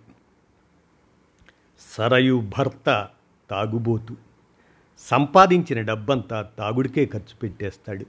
సరయు 1.79 2.51
భర్త 2.57 3.09
తాగుబోతు. 3.49 4.17
సంపాదించిన 4.99 5.81
డబ్బంతా 5.81 6.41
తాగుడికే 6.41 7.05
ఖర్చు 7.05 7.35
పెట్టేస్తాడు. 7.43 8.05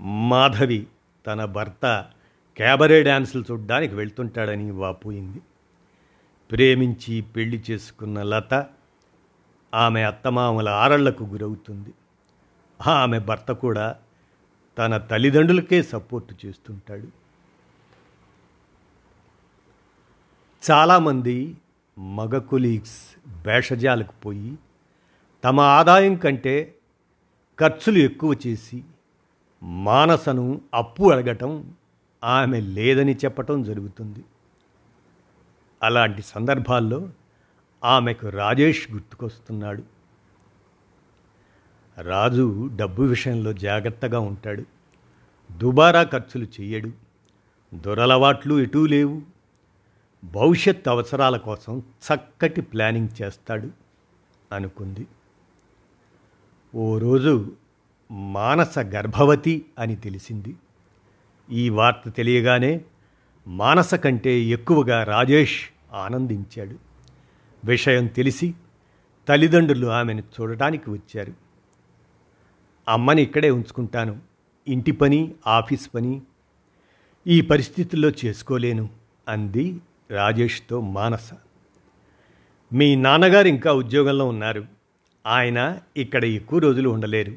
మాధవి 0.00 0.86
తన 1.26 1.44
భర్త 1.44 2.06
క్యాబరే 2.56 3.02
డ్యాన్సులు 3.02 3.44
చూడ్డానికి 3.50 3.94
వెళ్తుంటాడని 3.94 4.70
వాపోయింది. 4.70 5.40
ప్రేమించి 6.50 7.20
పెళ్ళి 7.20 7.62
చేసుకున్న 7.70 8.22
లత 8.22 8.66
ఆమె 9.74 10.02
అత్తమామల 10.02 10.68
ఆరళ్ళకు 10.68 11.24
గురవుతుంది. 11.24 11.94
ఆమె 12.86 13.18
భర్త 13.18 13.52
కూడా 13.52 13.96
తన 14.78 14.96
తల్లిదండ్రులకే 14.96 15.82
సపోర్టు 15.82 16.46
చేస్తుంటాడు. 16.46 17.27
చాలామంది 20.70 21.56
మగ 21.98 22.38
కొలీగ్స్ 22.38 23.16
భేషజాలకు 23.42 24.12
పోయి 24.12 24.58
తమ 25.44 25.60
ఆదాయం 25.60 26.14
కంటే 26.14 26.74
ఖర్చులు 27.60 27.98
ఎక్కువ 27.98 28.34
చేసి 28.46 28.84
మానసను 29.62 30.60
అప్పు 30.74 31.12
అడగటం 31.12 31.74
ఆమె 32.24 32.60
లేదని 32.60 33.14
చెప్పటం 33.14 33.62
జరుగుతుంది. 33.62 34.24
అలాంటి 35.82 36.22
సందర్భాల్లో 36.22 37.08
ఆమెకు 37.84 38.28
రాజేష్ 38.28 38.92
గుర్తుకొస్తున్నాడు. 38.92 39.82
రాజు 42.00 42.70
డబ్బు 42.76 43.02
విషయంలో 43.02 43.52
జాగ్రత్తగా 43.52 44.20
ఉంటాడు. 44.20 44.64
దుబారా 45.52 46.02
ఖర్చులు 46.02 46.44
చెయ్యడు. 46.44 46.92
దురలవాట్లు 47.74 48.60
ఎటూ 48.60 48.86
లేవు. 48.86 49.37
భవిష్యత్ 50.24 50.88
అవసరాల 50.88 51.36
కోసం 51.36 51.78
చక్కటి 51.78 52.60
ప్లానింగ్ 52.60 53.22
చేస్తాడు 53.22 53.70
అనుకుంది. 54.52 55.06
ఓ 56.74 56.98
రోజు 56.98 57.52
మానస 58.10 58.78
గర్భవతి 58.78 59.64
అని 59.78 59.96
తెలిసింది. 59.96 60.56
ఈ 61.50 61.68
వార్త 61.68 62.08
తెలియగానే 62.08 62.80
మానస 63.46 63.94
కంటే 63.94 64.40
ఎక్కువగా 64.40 65.02
రాజేష్ 65.02 65.64
ఆనందించాడు. 65.92 66.76
విషయం 67.64 68.06
తెలిసి 68.06 68.54
తల్లిదండ్రులు 69.28 69.86
ఆమెను 69.86 70.20
చూడటానికి 70.20 70.90
వచ్చారు. 70.90 71.32
అమ్మని 72.88 73.22
ఇక్కడే 73.22 73.50
ఉంచుకుంటాను. 73.50 74.20
ఇంటి 74.68 74.92
పని 74.92 75.34
ఆఫీస్ 75.46 75.90
పని 75.94 76.22
ఈ 77.26 77.40
పరిస్థితుల్లో 77.40 78.12
చేసుకోలేను 78.24 78.88
అంది 79.28 79.80
రాజేష్తో 80.10 80.80
మానస. 80.80 81.30
మీ 82.72 82.94
నాన్నగారు 82.94 83.48
ఇంకా 83.48 83.72
ఉద్యోగంలో 83.72 84.26
ఉన్నారు. 84.26 84.64
ఆయన 85.26 85.78
ఇక్కడ 85.96 86.24
ఎక్కువ 86.24 86.58
రోజులు 86.58 86.88
ఉండలేరు. 86.88 87.32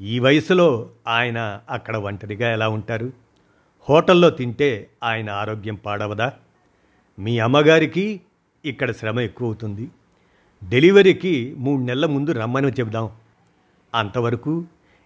ఈ 0.00 0.18
వయసులో 0.18 0.90
ఆయన 1.06 1.60
అక్కడ 1.70 1.96
ఒంటరిగా 1.96 2.52
ఎలా 2.52 2.68
ఉంటారు? 2.68 3.12
హోటల్లో 3.88 4.30
తింటే 4.30 4.90
ఆయన 5.04 5.30
ఆరోగ్యం 5.30 5.74
పాడవదా? 5.74 6.32
మీ 7.18 7.38
అమ్మగారికి 7.38 8.20
ఇక్కడ 8.64 8.90
శ్రమ 8.90 9.20
ఎక్కువ 9.20 9.46
అవుతుంది 9.46 9.90
డెలివరీకి 10.68 11.54
మూడు 11.58 11.82
నెలల 11.82 12.06
ముందు 12.06 12.32
రమ్మని 12.32 12.68
చెబుదాం. 12.68 13.10
అంతవరకు 13.94 14.64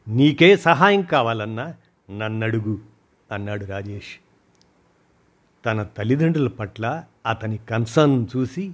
నీకే 0.08 0.56
సహాయం 0.56 1.02
కావాలన్నా 1.02 1.74
నన్నడుగు 2.10 2.78
అన్నాడు 3.30 3.64
రాజేష్. 3.64 4.23
తన 5.64 5.82
తల్లిదండ్రుల 5.82 6.48
పట్ల 6.48 7.04
అతని 7.26 7.56
కన్సర్న్ 7.56 8.26
చూసి 8.36 8.72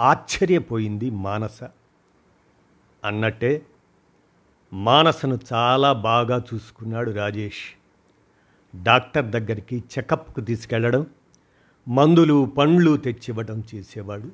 ఆశ్చర్యపోయింది 0.00 1.10
మానస. 1.10 1.62
అన్నట్టే 3.04 3.62
మానసను 4.72 5.38
చాలా 5.52 5.92
బాగా 5.92 6.44
చూసుకున్నాడు 6.54 7.10
రాజేష్. 7.10 7.62
డాక్టర్ 8.76 9.26
దగ్గరికి 9.26 9.78
చెకప్కు 9.78 10.40
తీసుకెళ్ళడం 10.40 11.06
మందులు 11.88 12.44
పండ్లు 12.58 12.96
తెచ్చివ్వడం 12.96 13.64
చేసేవాడు. 13.74 14.28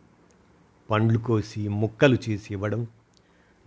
పండ్లు 0.90 1.18
కోసి 1.18 1.68
ముక్కలు 1.68 2.18
చేసి 2.28 2.54
ఇవ్వడం 2.54 2.86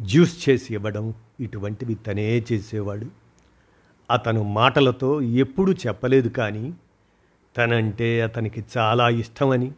జ్యూస్ 0.02 0.50
చేసి 0.50 0.74
ఇవ్వడం 0.74 1.14
ఇటువంటివి 1.40 1.96
తనే 1.96 2.46
చేసేవాడు. 2.52 3.08
అతను 4.12 4.44
మాటలతో 4.44 5.22
ఎప్పుడూ 5.22 5.74
చెప్పలేదు 5.74 6.30
కానీ 6.30 6.74
తనంటే 7.58 8.22
అతనికి 8.22 8.66
చాలా 8.78 9.10
ఇష్టమని 9.10 9.72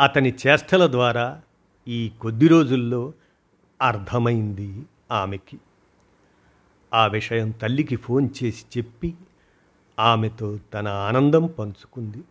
అతని 0.00 0.34
చేష్టల 0.46 0.90
ద్వారా 0.90 1.40
ఈ 1.88 2.12
కొద్ది 2.20 2.48
రోజుల్లో 2.48 3.12
అర్థమైంది 3.82 4.86
ఆమెకి. 5.12 5.58
ఆ 6.94 7.06
విషయం 7.06 7.50
తల్లికి 7.50 7.96
ఫోన్ 7.96 8.28
చేసి 8.44 8.64
చెప్పి 8.78 9.14
ఆమెతో 9.98 10.58
తన 10.74 10.88
ఆనందం 10.88 11.46
పంచుకుంది. 11.46 12.22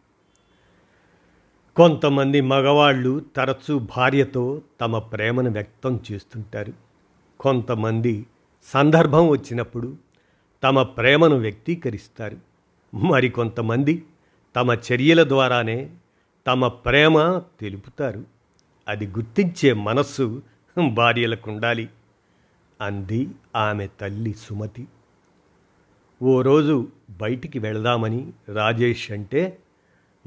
కొంతమంది 1.76 2.42
మగవాళ్ళు 2.42 3.26
తరచూ 3.36 3.80
భార్యతో 3.80 4.62
తమ 4.82 4.98
ప్రేమను 4.98 5.52
వ్యక్తం 5.52 6.00
చేస్తుంటారు. 6.12 6.74
కొంతమంది 7.40 8.26
సందర్భం 8.66 9.28
వచ్చినప్పుడు 9.28 9.98
తమ 10.64 10.84
ప్రేమను 10.84 11.36
వ్యక్తీకరిస్తారు. 11.36 12.38
మరికొంతమంది 12.96 14.04
తమ 14.56 14.78
చర్యల 14.92 15.28
ద్వారానే 15.28 15.96
తమ 16.48 16.68
ప్రేమ 16.68 17.42
తెలుపుతారు. 17.60 18.26
అది 18.88 19.08
గుర్తించే 19.08 19.74
మనస్సు 19.74 20.42
భార్యలకు 20.94 21.52
ఉండాలి 21.52 21.90
అంది 22.82 23.30
ఆమె 23.56 23.88
తల్లి 23.88 24.34
సుమతి. 24.34 24.88
ఓ 26.24 26.42
రోజు 26.42 26.88
బయటికి 27.10 27.60
వెళదామని 27.60 28.34
రాజేష్ 28.54 29.12
అంటే 29.12 29.60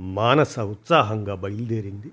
మానస 0.01 0.61
ఉత్సాహంగా 0.61 1.35
బయలుదేరింది. 1.35 2.11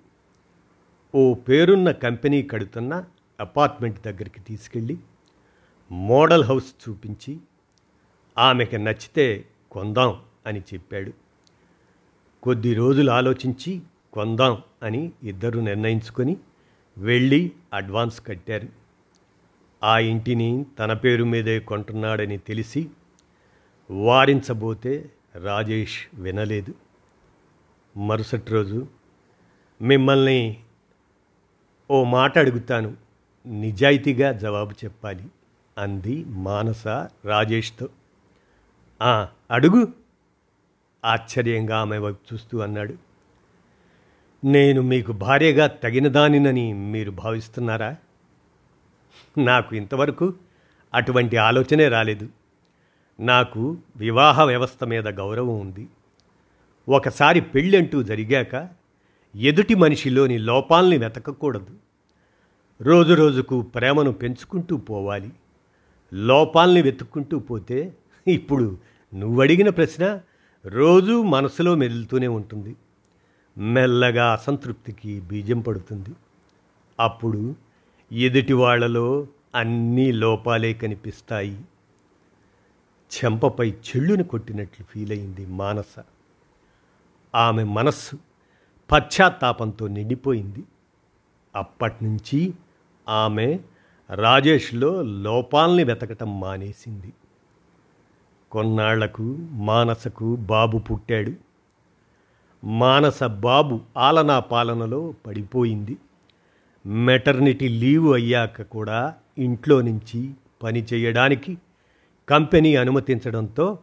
ఓ 1.15 1.33
పేరున్న 1.33 1.91
కంపెనీ 1.91 2.43
కడుతున్న 2.43 3.05
అపార్ట్మెంట్ 3.39 4.01
దగ్గరికి 4.01 4.39
తీసుకెళ్ళి 4.39 4.97
మోడల్ 5.91 6.43
హౌస్ 6.43 6.89
చూపించి 6.89 7.37
ఆమెకి 8.37 8.77
నచ్చితే 8.77 9.45
కొందాం 9.71 10.21
అని 10.47 10.59
చెప్పాడు. 10.59 11.28
కొద్ది 12.43 12.73
రోజులు 12.73 13.11
ఆలోచించి 13.11 13.81
కొందాం 14.13 14.61
అని 14.83 15.11
ఇద్దరు 15.23 15.59
నిర్ణయించుకొని 15.59 16.37
వెళ్ళి 16.97 17.51
అడ్వాన్స్ 17.73 18.27
కట్టారు. 18.27 18.67
ఆ 19.83 19.99
ఇంటిని 19.99 20.65
తన 20.79 20.93
పేరు 20.93 21.23
మీదే 21.23 21.59
కొంటున్నాడని 21.59 22.37
తెలిసి 22.37 22.89
వారించబోతే 23.91 25.11
రాజేష్ 25.43 25.97
వినలేదు. 26.13 26.73
మరుసటి 27.97 28.51
రోజు 28.51 28.87
మిమ్మల్ని 29.81 30.57
ఓ 31.91 32.03
మాట 32.03 32.37
అడుగుతాను 32.37 32.97
నిజాయితీగా 33.47 34.31
జవాబు 34.31 34.71
చెప్పాలి 34.71 35.23
అంది 35.77 36.25
మానస 36.25 36.87
రాజేష్తో. 37.25 37.89
అడుగు. 39.51 40.08
ఆశ్చర్యంగా 41.05 41.79
ఆమె 41.79 41.97
వైపు 41.97 42.33
చూస్తూ 42.33 42.59
అన్నాడు 42.59 42.95
నేను 44.43 44.81
మీకు 44.81 45.11
భార్యగా 45.11 45.67
తగిన 45.67 46.07
దానినని 46.07 46.73
మీరు 46.73 47.11
భావిస్తున్నారా? 47.11 47.95
నాకు 49.37 49.75
ఇంతవరకు 49.75 50.33
అటువంటి 50.93 51.37
ఆలోచనే 51.37 51.87
రాలేదు. 51.87 52.29
నాకు 53.19 53.77
వివాహ 53.95 54.43
వ్యవస్థ 54.43 54.83
మీద 54.83 55.07
గౌరవం 55.07 55.59
ఉంది. 55.59 55.87
ఒకసారి 56.89 57.41
పెళ్ళంటూ 57.41 58.03
జరిగాక 58.03 58.69
ఎదుటి 59.35 59.75
మనిషిలోని 59.75 60.37
లోపాల్ని 60.37 60.97
వెతకకూడదు. 60.97 61.77
రోజు 62.81 63.13
రోజుకు 63.13 63.61
ప్రేమను 63.61 64.11
పెంచుకుంటూ 64.11 64.77
పోవాలి. 64.77 65.29
లోపాల్ని 66.13 66.81
వెతుక్కుంటూ 66.81 67.39
పోతే 67.39 67.93
ఇప్పుడు 68.27 68.77
నువ్వడిగిన 69.13 69.69
ప్రశ్న 69.69 70.19
రోజూ 70.65 71.23
మనసులో 71.23 71.75
మెదులుతూనే 71.75 72.27
ఉంటుంది. 72.27 72.75
మెల్లగా 73.57 74.33
అసంతృప్తికి 74.33 75.21
బీజం 75.21 75.61
పడుతుంది. 75.61 76.09
అప్పుడు 76.99 77.55
ఎదుటి 78.11 78.53
వాళ్ళలో 78.53 79.27
అన్నీ 79.55 80.11
లోపాలే 80.11 80.73
కనిపిస్తాయి. 80.73 81.61
చెంపపై 83.15 83.69
చెళ్ళుని 83.69 84.23
కొట్టినట్లు 84.23 84.85
ఫీల్ 84.85 85.11
అయింది 85.11 85.45
మానస. 85.45 86.03
ఆమె 87.35 87.63
మనస్సు 87.63 88.17
పశ్చాత్తాపంతో 88.91 89.87
నిండిపోయింది. 89.87 90.63
అప్పటినుంచి 91.55 92.53
ఆమె 93.09 93.59
రాజేష్లో 94.13 95.01
లోపాల్ని 95.01 95.83
వెతకటం 95.83 96.39
మానేసింది. 96.39 97.13
కొన్నాళ్ళకు 98.51 99.37
మానసకు 99.51 100.35
బాబు 100.35 100.77
పుట్టాడు. 100.77 101.33
మానస 102.63 103.23
బాబు 103.23 103.79
ఆలనా 103.97 104.39
పాలనలో 104.39 105.13
పడిపోయింది. 105.27 105.97
మెటర్నిటీ 106.85 107.67
లీవ్ 107.67 108.13
అయ్యాక 108.13 108.61
కూడా 108.61 109.13
ఇంట్లో 109.37 109.81
నుంచి 109.81 110.31
పని 110.63 110.85
చేయడానికి 110.93 111.57
కంపెనీ 112.29 112.75
అనుమతించడంతో 112.75 113.77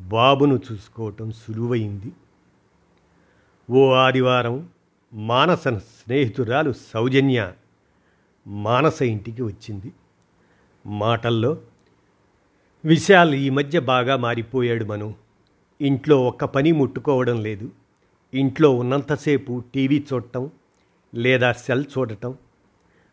బాబును 0.00 0.60
చూసుకోవటం 0.72 1.32
సులువైంది. 1.32 2.12
ఓ 3.70 3.92
ఆదివారం 3.92 4.68
మానస 5.12 5.68
స్నేహితురాలు 5.68 6.72
సౌజన్య 6.72 7.52
మానస 8.46 9.02
ఇంటికి 9.02 9.42
వచ్చింది. 9.42 9.92
మాటల్లో 10.86 11.58
విశాల్ 12.84 13.34
ఈ 13.34 13.50
మధ్య 13.50 13.80
బాగా 13.80 14.16
మారిపోయాడు 14.16 14.84
మను. 14.84 15.14
ఇంట్లో 15.80 16.26
ఒక్క 16.26 16.44
పని 16.44 16.72
ముట్టుకోవడం 16.72 17.42
లేదు. 17.42 17.70
ఇంట్లో 18.34 18.70
ఉన్నంతసేపు 18.70 19.62
టీవీ 19.74 20.06
చూడటం 20.12 20.50
లేదా 21.14 21.52
సెల్ 21.52 21.84
చూడటం. 21.98 22.34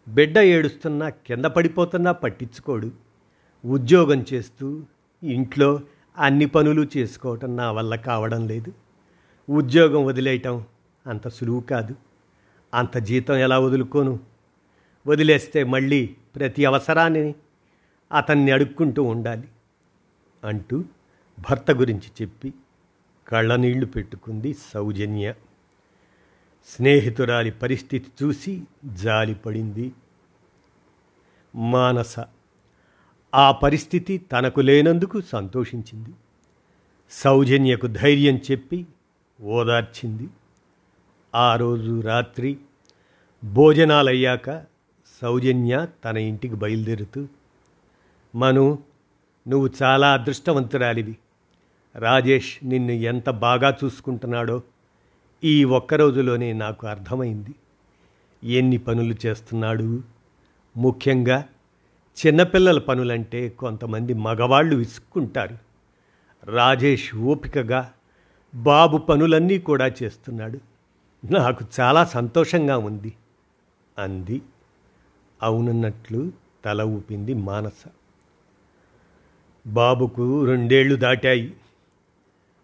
బిడ్డ 0.07 0.37
ఏడుస్తున్నా 0.37 1.09
కింద 1.09 1.45
పడిపోతున్నా 1.45 2.11
పట్టించుకోడు. 2.11 2.91
ఉద్యోగం 3.65 4.25
చేస్తూ 4.33 4.83
ఇంట్లో 5.23 5.79
అన్ని 6.17 6.45
పనులు 6.45 6.87
చేసుకోవటం 6.97 7.55
నా 7.55 7.71
వల్ల 7.71 7.95
కావడం 7.95 8.47
లేదు. 8.47 8.73
ఉద్యోగం 9.49 10.05
వదిలేయటం 10.05 10.63
అంత 11.07 11.27
సులువు 11.27 11.59
కాదు. 11.59 11.95
అంత 12.73 12.97
జీతం 12.97 13.35
ఎలా 13.35 13.59
వదులుకోను? 13.59 14.19
వదిలేస్తే 15.07 15.63
మళ్ళీ 15.63 16.15
ప్రతి 16.35 16.65
అవసరాన్ని 16.65 17.35
అతన్ని 18.17 18.51
అడుక్కుంటూ 18.51 19.03
ఉండాలి. 19.03 19.47
అంటూ 20.45 20.83
భర్త 21.39 21.71
గురించి 21.71 22.11
చెప్పి 22.21 22.53
కళ్ళనీళ్ళు 23.27 23.85
పెట్టుకుంది 23.85 24.53
సౌజన్య. 24.53 25.33
స్నేహితురాలి 26.67 27.51
పరిస్థితి 27.51 28.11
చూసి 28.23 28.63
జాలిపడింది 28.85 29.93
మానస 31.55 32.15
ఆ 33.35 33.51
పరిస్థితి 33.51 34.17
తనకు 34.17 34.61
లేనందుకు 34.61 35.21
సంతోషించింది. 35.21 36.09
సౌజన్యకు 37.11 37.87
ధైర్యం 37.87 38.41
చెప్పి 38.51 38.85
ఓదార్చింది. 39.41 40.29
ఆ 41.35 41.55
రోజు 41.55 42.01
రాత్రి 42.01 42.57
భోజనాలయ్యాక 43.43 44.63
సౌజన్య 45.21 45.87
తన 46.05 46.17
ఇంటికి 46.17 46.55
బయలుదేరుతూ 46.55 47.27
మను 48.35 48.79
నువ్వు 49.47 49.69
చాలా 49.83 50.13
అదృష్టవంతురాలివి. 50.13 51.17
రాజేష్ 51.95 52.57
నిన్ను 52.63 52.91
ఎంత 52.91 53.29
బాగా 53.29 53.77
చూసుకుంటున్నాడో 53.83 54.61
ఈ 55.43 55.63
ఒక్క 55.63 55.93
రోజులోనే 55.93 56.53
నాకు 56.53 56.87
అర్థమైంది. 56.87 57.55
ఎన్ని 58.43 58.77
పనులు 58.77 59.15
చేస్తున్నాడు? 59.25 60.03
ముఖ్యంగా 60.77 61.45
చిన్నపిల్లల 62.25 62.79
పనులంటే 62.79 63.49
కొంతమంది 63.49 64.13
మగవాళ్ళు 64.13 64.75
విసుక్కుంటారు. 64.75 65.57
రాజేష్ 66.43 67.15
ఓపికగా 67.15 67.93
బాబు 68.55 68.97
పనులన్నీ 68.97 69.59
కూడా 69.59 69.87
చేస్తున్నాడు. 69.87 70.59
నాకు 71.31 71.65
చాలా 71.79 72.05
సంతోషంగా 72.05 72.77
ఉంది. 72.77 73.13
అంది. 73.97 74.41
అవునన్నట్లు 75.43 76.31
తల 76.65 76.81
ఊపింది 76.81 77.33
మానస. 77.33 77.83
బాబుకు 79.67 80.45
రెండేళ్ళు 80.45 80.95
దాటాయి. 80.95 81.53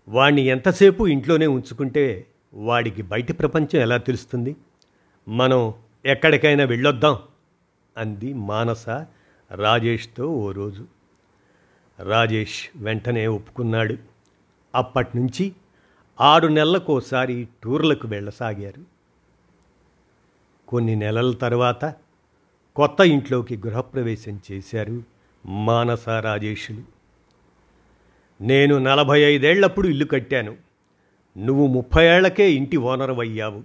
వాణ్ణి 0.07 0.41
ఎంతసేపు 0.41 1.07
ఇంట్లోనే 1.07 1.47
ఉంచుకుంటే 1.47 2.25
వాడికి 2.53 3.01
బయటి 3.01 3.33
ప్రపంచం 3.33 3.79
ఎలా 3.79 3.97
తెలుస్తుంది? 3.97 4.55
మనం 5.27 5.73
ఎక్కడికైనా 6.05 6.63
వెళ్ళొద్దాం 6.63 7.19
అంది 7.97 8.33
మానస 8.33 8.89
రాజేష్తో 9.51 10.27
ఓ 10.27 10.51
రోజు. 10.51 10.87
రాజేష్ 11.99 12.69
వెంటనే 12.75 13.27
ఒప్పుకున్నాడు. 13.27 13.97
అప్పటి 14.75 15.17
నుంచి 15.17 15.51
ఆరు 16.21 16.47
నెలలకోసారి 16.47 17.47
టూర్లకు 17.63 18.07
వెళ్ళసాగారు. 18.07 18.83
కొన్ని 20.67 20.95
నెలల 20.95 21.31
తర్వాత 21.31 21.95
కొత్త 22.75 23.01
ఇంట్లోకి 23.01 23.57
గృహప్రవేశం 23.57 24.39
చేశారు. 24.51 25.10
మానస 25.45 26.09
రాజేషులు. 26.09 26.81
నేను 28.41 28.77
నలభై 28.77 29.21
ఐదేళ్ళప్పుడు 29.21 29.87
ఇల్లు 29.87 30.05
కట్టాను. 30.05 30.57
నువ్వు 31.37 31.67
ముప్పై 31.67 32.05
ఏళ్ళకే 32.05 32.51
ఇంటి 32.51 32.77
ఓనర్ 32.77 33.19
అయ్యావు. 33.19 33.63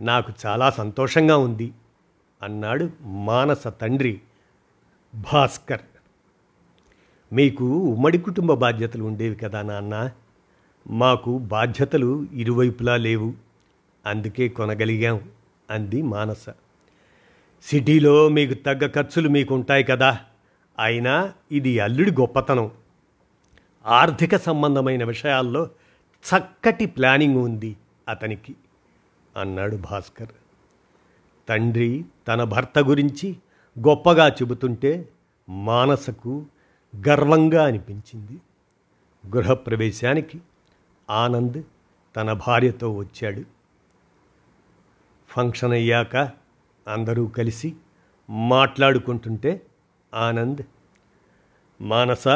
నాకు 0.00 0.32
చాలా 0.46 0.70
సంతోషంగా 0.70 1.36
ఉంది 1.36 1.72
అన్నాడు 2.42 2.90
మానస 3.00 3.66
తండ్రి 3.66 4.20
భాస్కర్. 5.14 5.80
మీకు 7.32 7.78
ఉమ్మడి 7.78 8.18
కుటుంబ 8.18 8.52
బాధ్యతలు 8.52 9.04
ఉండేవి 9.04 9.36
కదా 9.36 9.62
నాన్న. 9.62 10.10
మాకు 10.90 11.38
బాధ్యతలు 11.38 12.26
ఇరువైపులా 12.32 12.96
లేవు. 12.96 13.34
అందుకే 14.06 14.48
కొనగలిగాం 14.48 15.20
అంది 15.70 16.02
మానస. 16.02 16.46
సిటీలో 17.62 18.28
మీకు 18.28 18.54
తగ్గ 18.54 18.86
ఖర్చులు 18.86 19.28
మీకు 19.28 19.54
ఉంటాయి 19.54 19.84
కదా. 19.84 20.20
అయినా 20.78 21.32
ఇది 21.52 21.80
అల్లుడి 21.80 22.10
గొప్పతనం. 22.10 22.70
ఆర్థిక 23.86 24.36
సంబంధమైన 24.36 25.04
విషయాల్లో 25.04 25.70
చక్కటి 26.22 26.86
ప్లానింగ్ 26.86 27.36
ఉంది 27.36 27.76
అతనికి 28.08 28.56
అన్నాడు 29.36 29.76
భాస్కర్. 29.76 30.28
తండ్రి 31.48 32.04
తన 32.28 32.44
భర్త 32.44 32.78
గురించి 32.78 33.36
గొప్పగా 33.78 34.28
చెబుతుంటే 34.28 35.08
మానసకు 35.48 36.46
గర్వంగా 37.08 37.66
అనిపించింది. 37.66 38.40
గృహప్రవేశానికి 39.36 40.40
ఆనంద్ 41.10 41.62
తన 42.16 42.32
భార్యతో 42.32 42.92
వచ్చాడు. 42.92 43.42
ఫంక్షన్ 45.28 45.72
అయ్యాక 45.72 46.16
అందరూ 46.88 47.26
కలిసి 47.26 47.74
మాట్లాడుకుంటుంటే 48.30 49.62
ఆనంద్. 50.14 50.62
మానస 51.80 52.28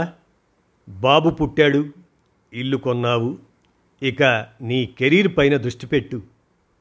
బాబు 0.89 1.31
పుట్టాడు 1.31 1.93
ఇల్లు 2.53 2.77
కొన్నావు 2.77 3.39
ఇక 4.03 4.23
నీ 4.61 4.87
కెరీర్ 4.87 5.37
పైన 5.37 5.57
దృష్టి 5.57 5.87
పెట్టు 5.87 6.23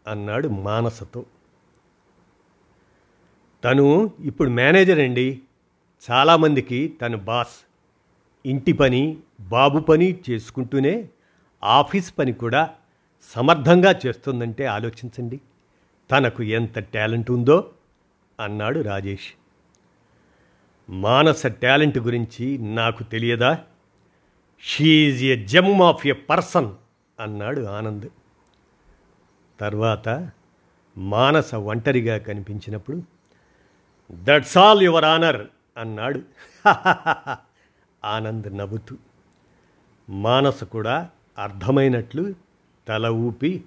అన్నాడు 0.07 0.47
మానసతో. 0.47 1.25
తను 3.63 4.11
ఇప్పుడు 4.19 4.49
మేనేజర్ 4.49 4.99
అండి. 4.99 5.41
చాలామందికి 6.11 6.93
తను 7.01 7.17
బాస్. 7.17 7.65
ఇంటి 8.45 8.73
పని 8.73 9.17
బాబు 9.39 9.79
పని 9.79 10.19
చేసుకుంటూనే 10.29 11.09
ఆఫీస్ 11.63 12.17
పని 12.19 12.33
కూడా 12.33 12.73
సమర్థంగా 13.21 13.99
చేస్తుందంటే 14.05 14.65
ఆలోచించండి. 14.65 15.41
తనకు 16.11 16.43
ఎంత 16.43 16.79
టాలెంట్ 16.79 17.31
ఉందో 17.31 17.71
అన్నాడు 18.39 18.79
రాజేష్. 18.79 19.40
మానస 20.91 21.45
టాలెంట్ 21.45 21.97
గురించి 21.97 22.57
నాకు 22.57 23.03
తెలియదా? 23.03 23.59
She is 24.61 25.23
a 25.23 25.45
Jammu 25.45 25.81
of 25.81 26.07
a 26.07 26.11
person 26.11 26.71
అన్నాడు 27.19 27.61
ఆనంద్. 27.61 28.09
తర్వాత 29.59 30.29
మానస 30.97 31.55
ఒంటరిగా 31.55 32.17
కనిపించినప్పుడు 32.17 33.03
దట్స్ 34.11 34.57
ఆల్ 34.57 34.81
యువర్ 34.81 35.05
ఆనర్ 35.05 35.47
అన్నాడు. 35.77 36.21
ఆనంద్ 38.05 38.57
నవ్వుతూ 38.57 38.97
మానస 40.09 40.63
కూడా 40.63 41.09
అర్థమైనట్లు 41.37 42.35
తల 42.87 43.07
ఊపి 43.07 43.63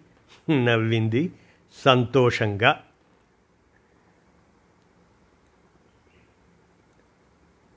నవ్వింది 0.51 1.33
సంతోషంగా. 1.85 2.81